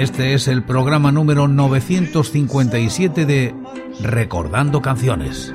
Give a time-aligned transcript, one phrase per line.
[0.00, 3.54] Este es el programa número 957 de
[4.00, 5.52] Recordando Canciones.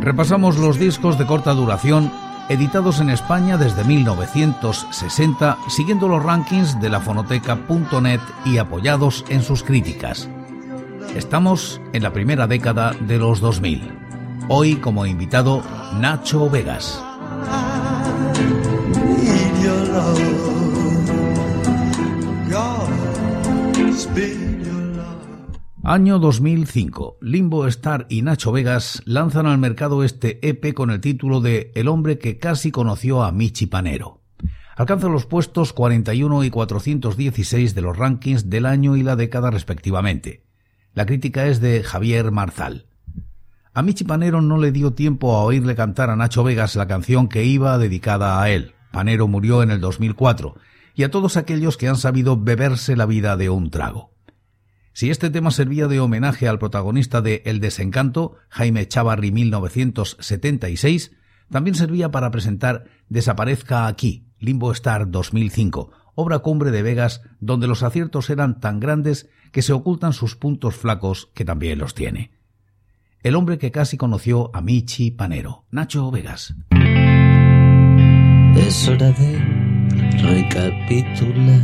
[0.00, 2.10] Repasamos los discos de corta duración
[2.48, 9.62] editados en España desde 1960, siguiendo los rankings de la fonoteca.net y apoyados en sus
[9.62, 10.30] críticas.
[11.14, 13.92] Estamos en la primera década de los 2000.
[14.48, 15.62] Hoy como invitado
[16.00, 16.98] Nacho Vegas.
[25.86, 27.18] Año 2005.
[27.20, 31.88] Limbo Star y Nacho Vegas lanzan al mercado este EP con el título de El
[31.88, 34.22] hombre que casi conoció a Michi Panero.
[34.78, 40.42] Alcanza los puestos 41 y 416 de los rankings del año y la década respectivamente.
[40.94, 42.86] La crítica es de Javier Marzal.
[43.74, 47.28] A Michi Panero no le dio tiempo a oírle cantar a Nacho Vegas la canción
[47.28, 48.72] que iba dedicada a él.
[48.90, 50.56] Panero murió en el 2004
[50.94, 54.13] y a todos aquellos que han sabido beberse la vida de un trago.
[54.94, 61.10] Si este tema servía de homenaje al protagonista de El desencanto, Jaime Chavarri 1976,
[61.50, 67.82] también servía para presentar Desaparezca aquí, Limbo Star 2005, obra cumbre de Vegas donde los
[67.82, 72.30] aciertos eran tan grandes que se ocultan sus puntos flacos que también los tiene.
[73.24, 76.54] El hombre que casi conoció a Michi Panero, Nacho Vegas.
[78.56, 79.40] Es hora de
[80.22, 81.62] recapitular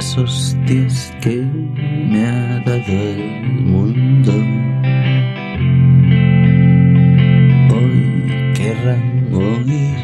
[0.00, 1.36] las hostias que
[2.10, 4.32] me ha dado el mundo.
[7.74, 9.98] Hoy querrán oír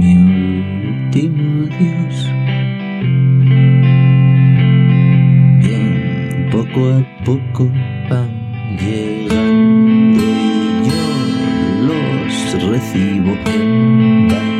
[0.00, 2.16] mi último adiós.
[5.62, 7.70] Bien, poco a poco
[8.10, 8.30] van
[8.76, 11.04] llegando y yo
[11.88, 14.57] los recibo en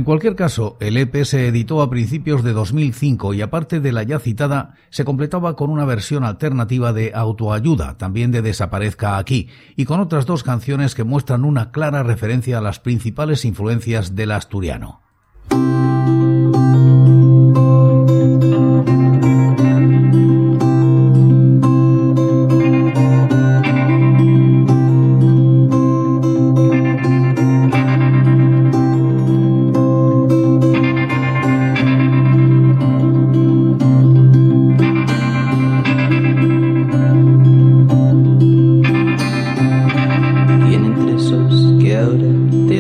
[0.03, 4.03] En cualquier caso, el EP se editó a principios de 2005 y aparte de la
[4.03, 9.85] ya citada, se completaba con una versión alternativa de Autoayuda, también de Desaparezca aquí, y
[9.85, 15.03] con otras dos canciones que muestran una clara referencia a las principales influencias del asturiano.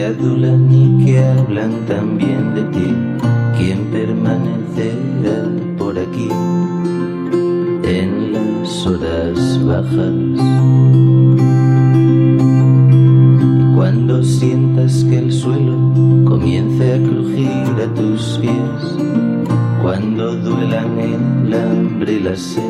[0.02, 2.94] incrédulas ni que hablan también de ti,
[3.56, 6.28] quien permanecerá por aquí
[7.84, 10.12] en las horas bajas.
[13.38, 15.76] Y cuando sientas que el suelo
[16.26, 18.96] comience a crujir a tus pies,
[19.82, 22.62] cuando duelan el hambre y la sed,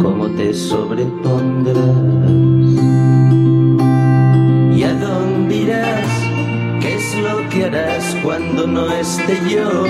[0.00, 1.53] como te sobrepone
[8.74, 9.86] no esté yo.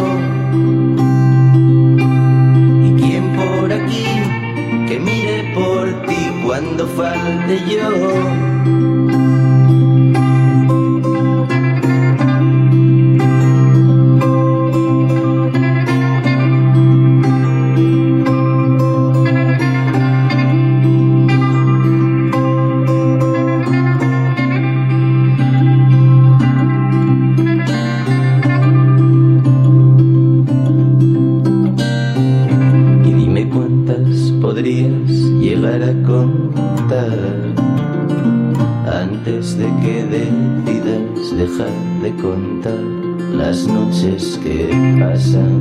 [2.86, 4.04] Y quien por aquí
[4.86, 8.43] que mire por ti cuando falte yo.
[42.34, 42.80] contar
[43.32, 45.53] las noches que pasan.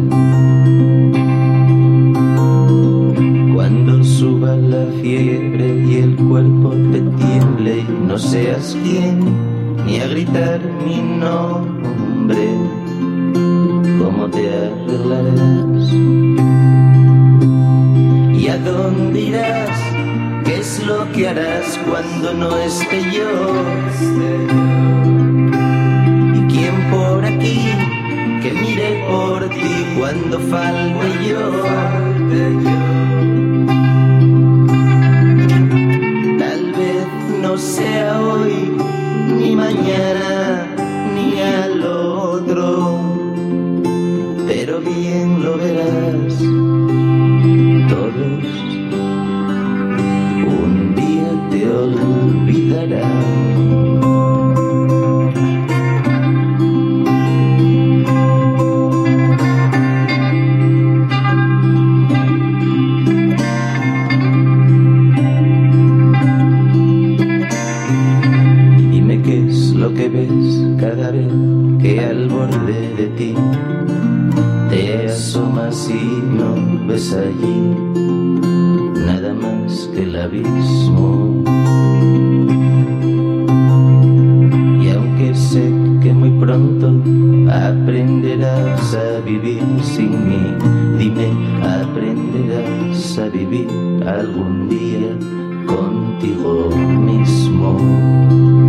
[88.03, 90.53] aprenderás a vivir sin mí.
[90.97, 91.31] Dime,
[91.63, 93.69] aprenderás a vivir
[94.05, 95.17] algún día
[95.65, 98.62] contigo mismo.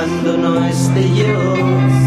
[0.00, 1.99] cuando no esté yo.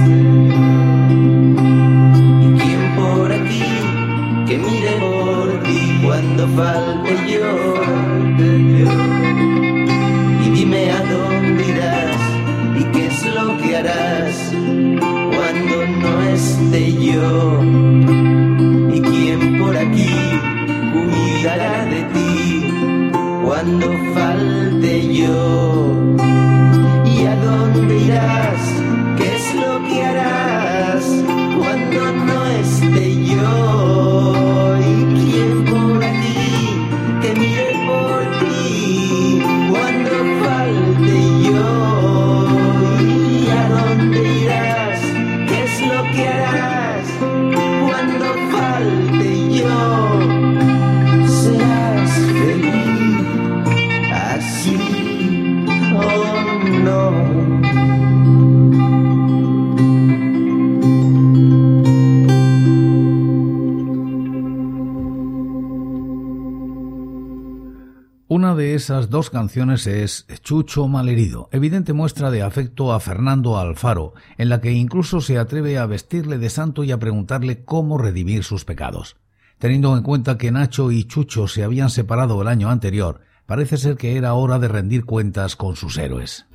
[68.83, 74.59] esas dos canciones es Chucho Malherido, evidente muestra de afecto a Fernando Alfaro, en la
[74.59, 79.15] que incluso se atreve a vestirle de santo y a preguntarle cómo redimir sus pecados.
[79.57, 83.95] Teniendo en cuenta que Nacho y Chucho se habían separado el año anterior, parece ser
[83.95, 86.45] que era hora de rendir cuentas con sus héroes.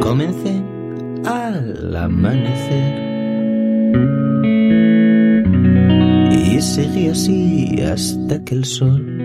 [0.00, 0.62] Comencé
[1.26, 3.06] al amanecer
[6.32, 9.17] y seguí así hasta que el sol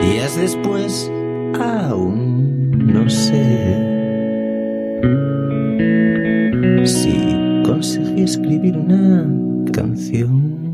[0.00, 1.10] Días después,
[1.60, 3.76] aún no sé
[6.84, 9.26] si conseguí escribir una
[9.72, 10.67] canción.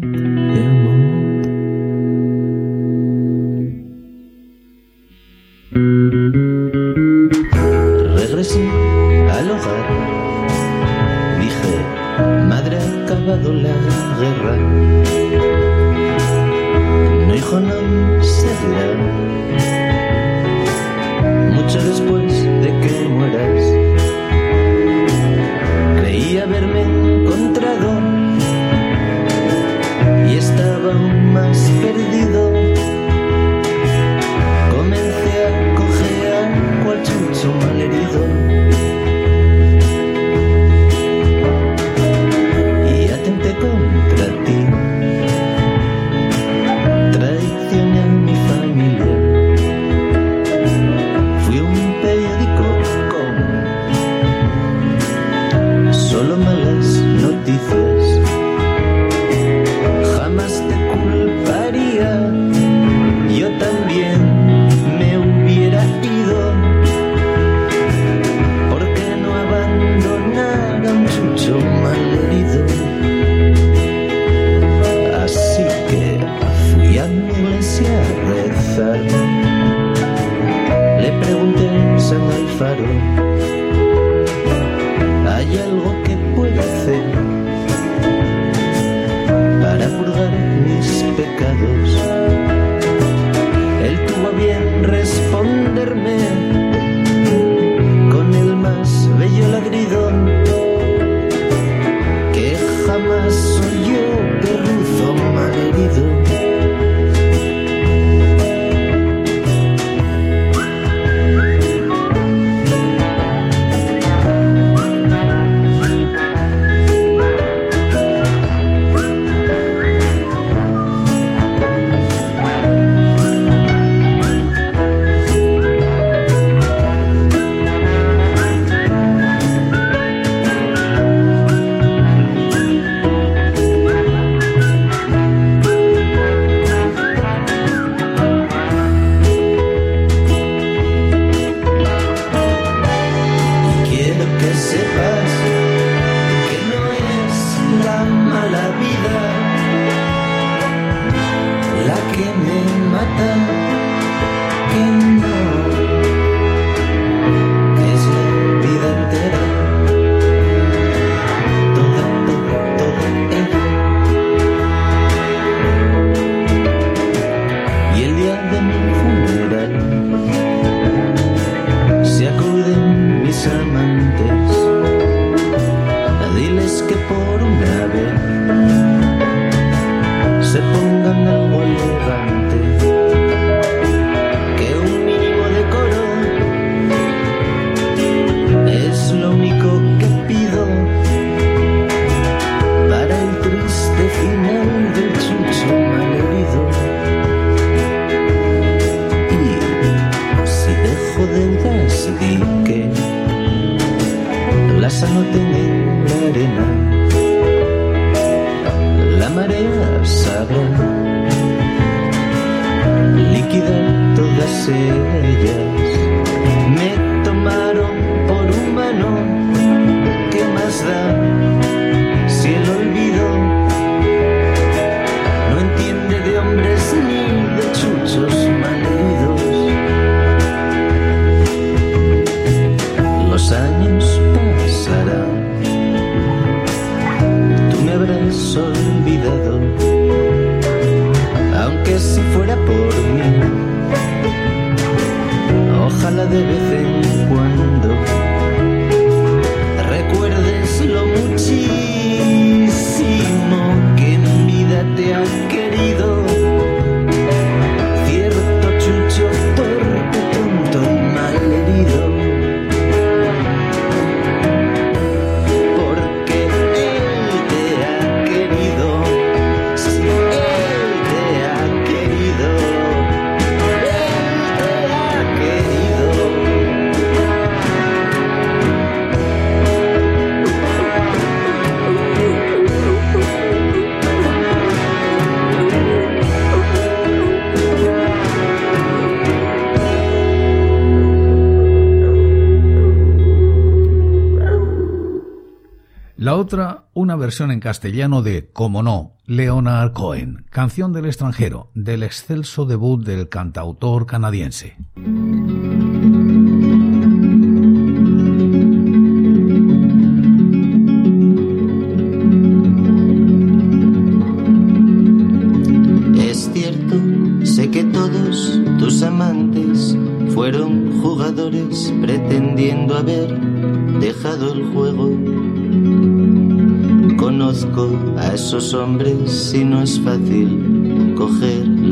[296.55, 302.65] Otra, una versión en castellano de Como no, Leonard Cohen, canción del extranjero, del excelso
[302.65, 304.77] debut del cantautor canadiense.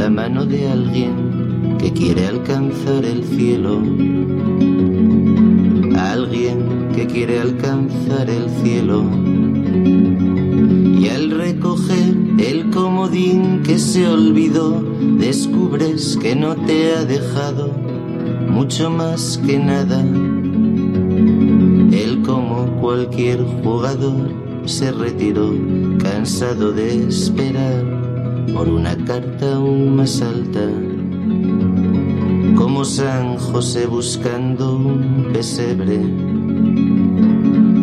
[0.03, 3.81] La mano de alguien que quiere alcanzar el cielo.
[5.97, 9.05] Alguien que quiere alcanzar el cielo.
[10.99, 14.83] Y al recoger el comodín que se olvidó,
[15.19, 17.71] descubres que no te ha dejado
[18.49, 20.01] mucho más que nada.
[22.03, 24.33] Él como cualquier jugador
[24.65, 25.55] se retiró,
[26.01, 28.02] cansado de esperar
[28.55, 30.61] por una carta aún más alta.
[32.57, 36.01] Como San José buscando un pesebre,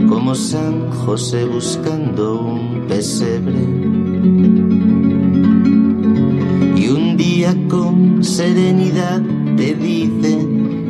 [0.09, 3.59] como San José buscando un pesebre.
[6.75, 9.21] Y un día con serenidad
[9.57, 10.47] te dice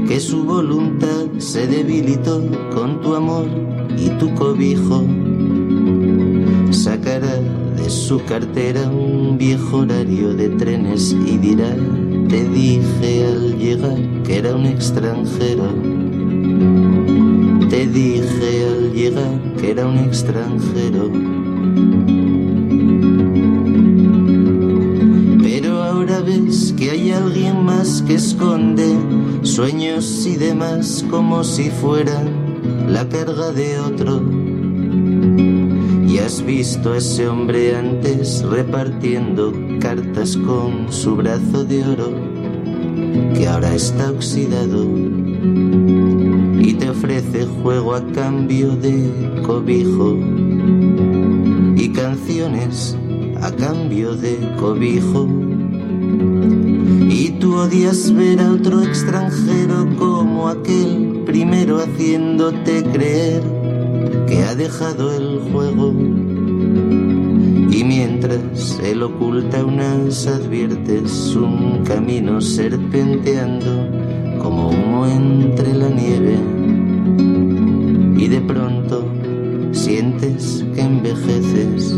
[0.08, 2.42] que su voluntad se debilitó
[2.74, 3.48] con tu amor
[3.98, 5.04] y tu cobijo
[8.10, 11.76] su cartera un viejo horario de trenes y dirá,
[12.28, 15.66] te dije al llegar que era un extranjero.
[17.70, 21.12] Te dije al llegar que era un extranjero.
[25.44, 28.92] Pero ahora ves que hay alguien más que esconde
[29.44, 32.28] sueños y demás como si fueran
[32.88, 34.39] la carga de otro
[36.30, 42.14] has visto a ese hombre antes repartiendo cartas con su brazo de oro,
[43.34, 44.86] que ahora está oxidado
[46.60, 50.20] y te ofrece juego a cambio de cobijo
[51.76, 52.96] y canciones
[53.42, 55.28] a cambio de cobijo.
[57.10, 63.49] Y tú odias ver a otro extranjero como aquel primero haciéndote creer
[64.60, 65.94] dejado el juego.
[67.72, 73.88] Y mientras él oculta unas adviertes un camino serpenteando
[74.44, 76.38] como humo entre la nieve.
[78.18, 79.08] Y de pronto
[79.72, 81.94] sientes que envejeces.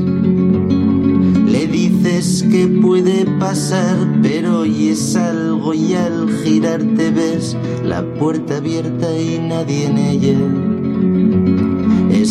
[1.47, 8.03] Le dices que puede pasar, pero hoy es algo y al girar te ves la
[8.19, 10.80] puerta abierta y nadie en ella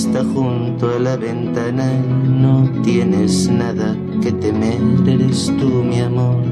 [0.00, 1.92] está junto a la ventana
[2.26, 6.42] no tienes nada que temer, eres tú mi amor,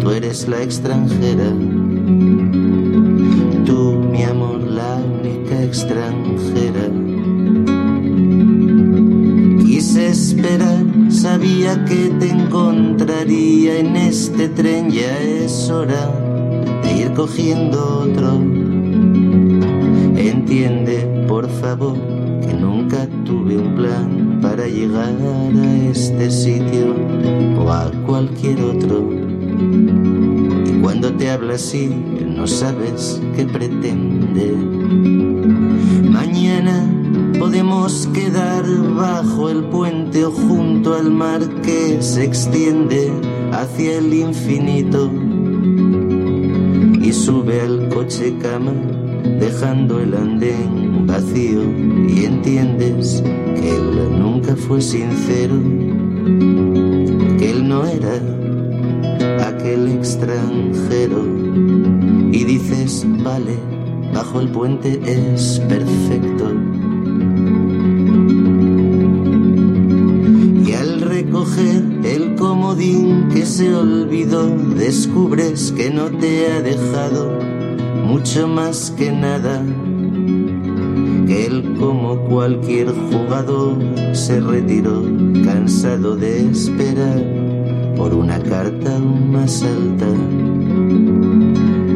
[0.00, 1.50] tú eres la extranjera,
[3.64, 6.88] tú mi amor, la única extranjera.
[9.64, 16.10] Quise esperar, sabía que te encontraría en este tren, ya es hora
[16.82, 18.61] de ir cogiendo otro.
[21.62, 21.96] Favor
[22.60, 26.92] nunca tuve un plan para llegar a este sitio
[27.56, 29.08] o a cualquier otro.
[30.66, 31.88] Y cuando te habla así,
[32.36, 34.56] no sabes qué pretende.
[36.10, 36.84] Mañana
[37.38, 38.64] podemos quedar
[38.96, 43.12] bajo el puente o junto al mar que se extiende
[43.52, 45.12] hacia el infinito.
[47.00, 48.72] Y sube al coche cama
[49.38, 51.62] dejando el andén vacío
[52.08, 53.22] y entiendes
[53.56, 55.54] que él nunca fue sincero,
[57.38, 61.24] que él no era aquel extranjero
[62.32, 63.56] y dices, vale,
[64.12, 66.52] bajo el puente es perfecto.
[70.66, 77.38] Y al recoger el comodín que se olvidó, descubres que no te ha dejado
[78.04, 79.62] mucho más que nada,
[81.26, 83.76] que él como cualquier jugador
[84.12, 85.02] se retiró
[85.44, 87.22] cansado de esperar
[87.96, 90.06] por una carta más alta,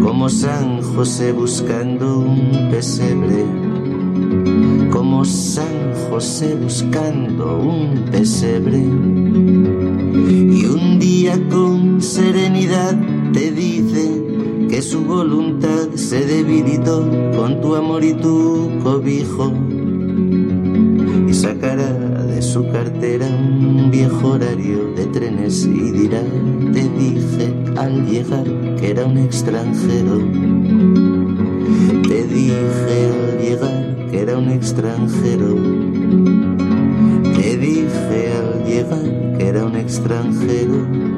[0.03, 3.45] como San José buscando un pesebre,
[4.91, 8.79] como San José buscando un pesebre.
[8.79, 12.97] Y un día con serenidad
[13.33, 14.26] te dice,
[14.69, 19.53] que su voluntad se debilitó con tu amor y tu cobijo.
[21.29, 26.23] Y sacará de su cartera un viejo horario de trenes y dirá,
[26.73, 28.45] te dije al llegar
[28.77, 30.19] que era un extranjero.
[32.09, 35.55] Te dije al llegar que era un extranjero.
[37.35, 41.16] Te dije al llegar que era un extranjero.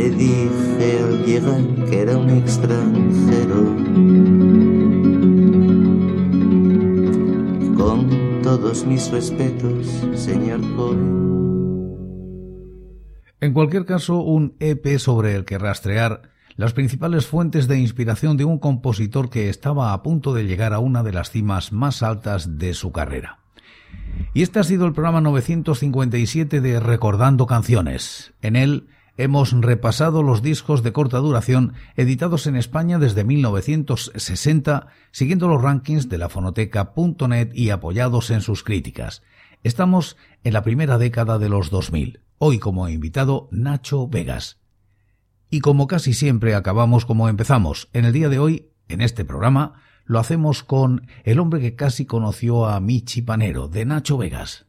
[0.00, 3.64] Te dije al llegar que era un extranjero.
[7.76, 11.20] Con todos mis respetos, señor Cohen.
[13.42, 16.22] En cualquier caso, un EP sobre el que rastrear
[16.56, 20.78] las principales fuentes de inspiración de un compositor que estaba a punto de llegar a
[20.78, 23.40] una de las cimas más altas de su carrera.
[24.32, 28.32] Y este ha sido el programa 957 de Recordando Canciones.
[28.40, 28.86] En él
[29.22, 36.08] hemos repasado los discos de corta duración editados en España desde 1960, siguiendo los rankings
[36.08, 39.22] de la fonoteca.net y apoyados en sus críticas.
[39.62, 42.20] Estamos en la primera década de los 2000.
[42.38, 44.58] Hoy como invitado Nacho Vegas.
[45.50, 49.82] Y como casi siempre acabamos como empezamos, en el día de hoy, en este programa,
[50.06, 54.64] lo hacemos con el hombre que casi conoció a Michi Panero, de Nacho Vegas.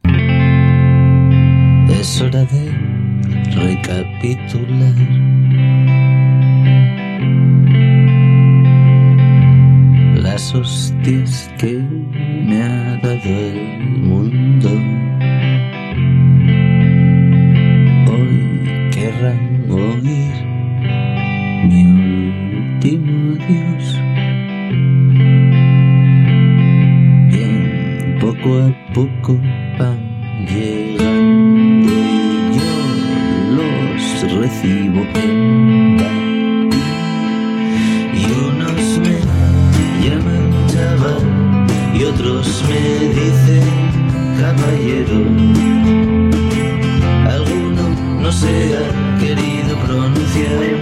[1.88, 2.91] Es hora de
[3.54, 4.94] recapitular.
[10.14, 11.78] Las hostias que
[12.46, 14.70] me ha dado el mundo.
[18.10, 20.34] Hoy querrán oír
[21.68, 24.00] mi último adiós.
[27.30, 29.38] Bien, poco a poco
[29.78, 30.11] van
[34.52, 34.64] Y
[38.24, 39.16] unos me
[40.02, 41.22] llaman chaval
[41.94, 43.64] y otros me dicen
[44.38, 45.18] caballero.
[47.28, 47.84] Alguno
[48.20, 50.81] no se ha querido pronunciar.